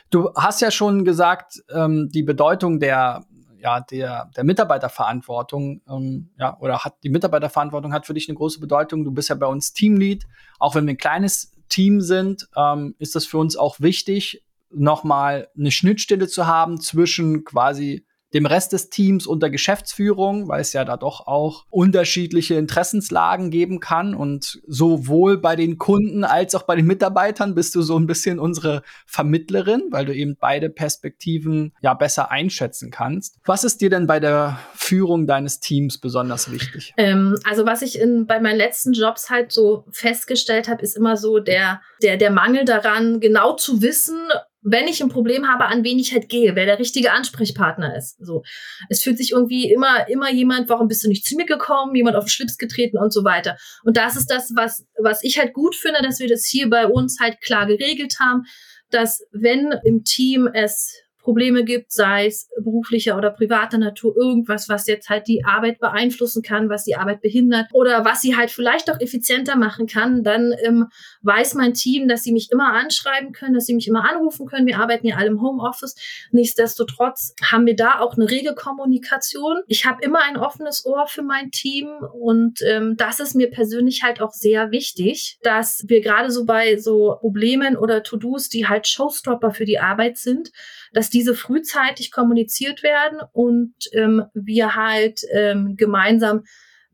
[0.09, 3.25] Du hast ja schon gesagt, ähm, die Bedeutung der
[3.65, 8.59] ja, der, der Mitarbeiterverantwortung, ähm, ja, oder hat die Mitarbeiterverantwortung hat für dich eine große
[8.59, 9.03] Bedeutung.
[9.03, 10.27] Du bist ja bei uns Teamlead.
[10.59, 15.49] Auch wenn wir ein kleines Team sind, ähm, ist das für uns auch wichtig, nochmal
[15.57, 20.73] eine Schnittstelle zu haben zwischen quasi dem Rest des Teams und der Geschäftsführung, weil es
[20.73, 24.13] ja da doch auch unterschiedliche Interessenslagen geben kann.
[24.13, 28.37] Und sowohl bei den Kunden als auch bei den Mitarbeitern bist du so ein bisschen
[28.37, 33.37] unsere Vermittlerin, weil du eben beide Perspektiven ja besser einschätzen kannst.
[33.45, 36.93] Was ist dir denn bei der Führung deines Teams besonders wichtig?
[36.97, 41.15] Ähm, also was ich in, bei meinen letzten Jobs halt so festgestellt habe, ist immer
[41.15, 44.19] so der, der, der Mangel daran, genau zu wissen,
[44.67, 48.17] wenn ich ein Problem habe, an wen ich halt gehe, wer der richtige Ansprechpartner ist.
[48.19, 48.43] So,
[48.89, 52.15] es fühlt sich irgendwie immer immer jemand, warum bist du nicht zu mir gekommen, jemand
[52.15, 53.57] auf den Schlips getreten und so weiter.
[53.83, 56.87] Und das ist das, was was ich halt gut finde, dass wir das hier bei
[56.87, 58.43] uns halt klar geregelt haben,
[58.89, 64.85] dass wenn im Team es Probleme gibt, sei es beruflicher oder privater Natur, irgendwas, was
[64.85, 68.91] jetzt halt die Arbeit beeinflussen kann, was die Arbeit behindert oder was sie halt vielleicht
[68.91, 70.85] auch effizienter machen kann, dann ähm,
[71.23, 74.67] weiß mein Team, dass sie mich immer anschreiben können, dass sie mich immer anrufen können.
[74.67, 75.95] Wir arbeiten ja alle im Homeoffice.
[76.31, 79.61] Nichtsdestotrotz haben wir da auch eine rege Kommunikation.
[79.65, 84.03] Ich habe immer ein offenes Ohr für mein Team und ähm, das ist mir persönlich
[84.03, 88.87] halt auch sehr wichtig, dass wir gerade so bei so Problemen oder To-Dos, die halt
[88.87, 90.51] Showstopper für die Arbeit sind,
[90.95, 96.45] dass diese frühzeitig kommuniziert werden und ähm, wir halt ähm, gemeinsam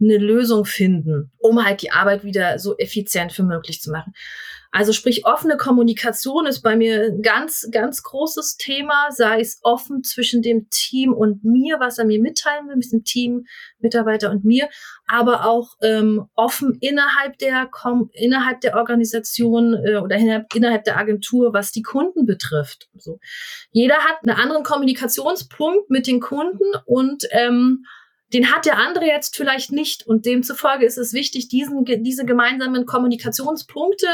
[0.01, 4.13] eine Lösung finden, um halt die Arbeit wieder so effizient wie möglich zu machen.
[4.71, 10.03] Also sprich, offene Kommunikation ist bei mir ein ganz, ganz großes Thema, sei es offen
[10.03, 13.45] zwischen dem Team und mir, was er mir mitteilen will, mit dem Team,
[13.79, 14.69] Mitarbeiter und mir,
[15.07, 17.69] aber auch ähm, offen innerhalb der
[18.13, 22.89] innerhalb der Organisation äh, oder innerhalb, innerhalb der Agentur, was die Kunden betrifft.
[22.97, 23.19] So.
[23.71, 27.85] Jeder hat einen anderen Kommunikationspunkt mit den Kunden und ähm,
[28.33, 30.05] den hat der andere jetzt vielleicht nicht.
[30.07, 34.07] Und demzufolge ist es wichtig, diesen, diese gemeinsamen Kommunikationspunkte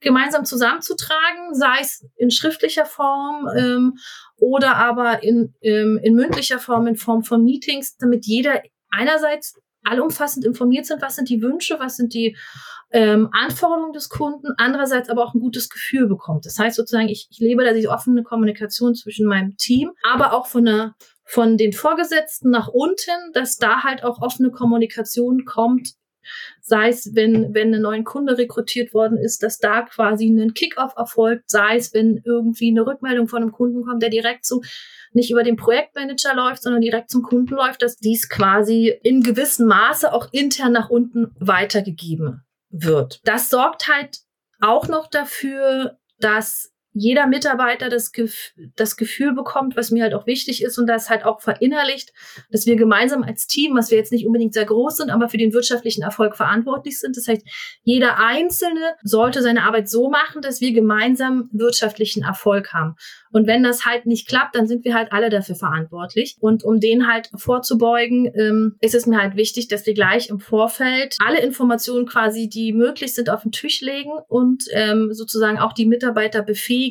[0.00, 3.98] gemeinsam zusammenzutragen, sei es in schriftlicher Form ähm,
[4.36, 9.54] oder aber in, ähm, in mündlicher Form, in Form von Meetings, damit jeder einerseits
[9.84, 12.36] allumfassend informiert sind, was sind die Wünsche, was sind die
[12.92, 16.46] ähm, Anforderungen des Kunden, andererseits aber auch ein gutes Gefühl bekommt.
[16.46, 20.46] Das heißt sozusagen, ich, ich lebe da die offene Kommunikation zwischen meinem Team, aber auch
[20.46, 20.94] von der
[21.32, 25.94] von den Vorgesetzten nach unten, dass da halt auch offene Kommunikation kommt,
[26.60, 30.92] sei es, wenn, wenn ein neuer Kunde rekrutiert worden ist, dass da quasi ein Kickoff
[30.94, 34.60] erfolgt, sei es, wenn irgendwie eine Rückmeldung von einem Kunden kommt, der direkt so
[35.14, 39.68] nicht über den Projektmanager läuft, sondern direkt zum Kunden läuft, dass dies quasi in gewissem
[39.68, 43.20] Maße auch intern nach unten weitergegeben wird.
[43.24, 44.18] Das sorgt halt
[44.60, 50.26] auch noch dafür, dass jeder Mitarbeiter das, Gef das Gefühl bekommt, was mir halt auch
[50.26, 52.12] wichtig ist und das halt auch verinnerlicht,
[52.50, 55.38] dass wir gemeinsam als Team, was wir jetzt nicht unbedingt sehr groß sind, aber für
[55.38, 57.16] den wirtschaftlichen Erfolg verantwortlich sind.
[57.16, 57.42] Das heißt,
[57.82, 62.96] jeder Einzelne sollte seine Arbeit so machen, dass wir gemeinsam wirtschaftlichen Erfolg haben.
[63.32, 66.36] Und wenn das halt nicht klappt, dann sind wir halt alle dafür verantwortlich.
[66.40, 70.38] Und um den halt vorzubeugen, ähm, ist es mir halt wichtig, dass wir gleich im
[70.38, 75.72] Vorfeld alle Informationen quasi, die möglich sind, auf den Tisch legen und ähm, sozusagen auch
[75.72, 76.81] die Mitarbeiter befähigen,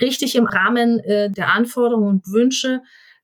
[0.00, 2.82] richtig im Rahmen äh, der Anforderungen und Wünsche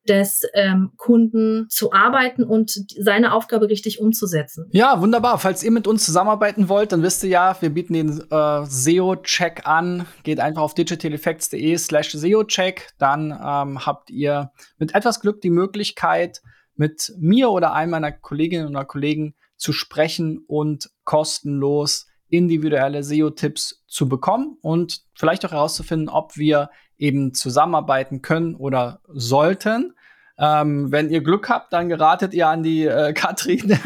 [0.09, 4.67] des ähm, Kunden zu arbeiten und seine Aufgabe richtig umzusetzen.
[4.73, 5.39] Ja, wunderbar.
[5.39, 9.67] Falls ihr mit uns zusammenarbeiten wollt, dann wisst ihr ja, wir bieten den äh, SEO-Check
[9.67, 10.07] an.
[10.23, 12.89] Geht einfach auf digitaleffects.de slash SEO-Check.
[12.99, 16.41] Dann ähm, habt ihr mit etwas Glück die Möglichkeit,
[16.77, 24.09] mit mir oder einem meiner Kolleginnen oder Kollegen zu sprechen und kostenlos individuelle SEO-Tipps zu
[24.09, 29.95] bekommen und vielleicht auch herauszufinden, ob wir eben zusammenarbeiten können oder sollten.
[30.39, 33.79] Ähm, wenn ihr Glück habt, dann geratet ihr an die äh, Katrin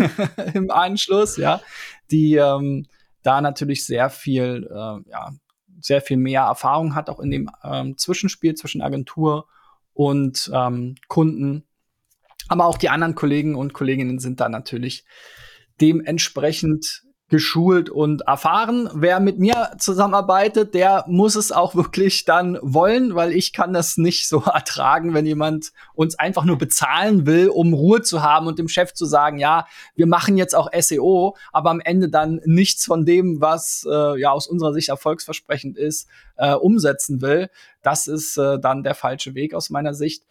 [0.54, 1.60] im Anschluss, ja,
[2.10, 2.86] die ähm,
[3.22, 5.30] da natürlich sehr viel, äh, ja,
[5.80, 9.48] sehr viel mehr Erfahrung hat, auch in dem ähm, Zwischenspiel zwischen Agentur
[9.92, 11.64] und ähm, Kunden.
[12.48, 15.04] Aber auch die anderen Kollegen und Kolleginnen sind da natürlich
[15.80, 18.88] dementsprechend geschult und erfahren.
[18.92, 23.96] Wer mit mir zusammenarbeitet, der muss es auch wirklich dann wollen, weil ich kann das
[23.96, 28.58] nicht so ertragen, wenn jemand uns einfach nur bezahlen will, um Ruhe zu haben und
[28.58, 32.84] dem Chef zu sagen, ja, wir machen jetzt auch SEO, aber am Ende dann nichts
[32.84, 37.48] von dem, was äh, ja aus unserer Sicht erfolgsversprechend ist, äh, umsetzen will.
[37.82, 40.24] Das ist äh, dann der falsche Weg aus meiner Sicht.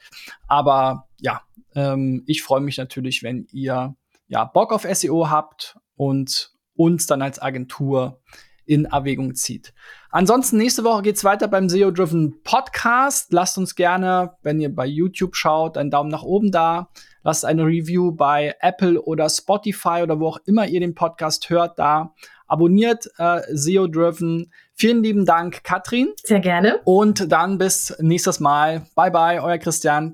[0.48, 1.42] Aber ja,
[1.76, 3.96] ähm, ich freue mich natürlich, wenn ihr
[4.28, 8.20] ja Bock auf SEO habt und uns dann als Agentur
[8.66, 9.74] in Erwägung zieht.
[10.10, 13.34] Ansonsten nächste Woche geht's weiter beim SEO Driven Podcast.
[13.34, 16.90] Lasst uns gerne, wenn ihr bei YouTube schaut, einen Daumen nach oben da.
[17.24, 21.80] Lasst eine Review bei Apple oder Spotify oder wo auch immer ihr den Podcast hört
[21.80, 22.14] da.
[22.48, 24.52] Abonniert äh, SEO Driven.
[24.76, 26.10] Vielen lieben Dank, Katrin.
[26.24, 26.80] Sehr gerne.
[26.84, 28.86] Und dann bis nächstes Mal.
[28.96, 30.12] Bye bye, euer Christian.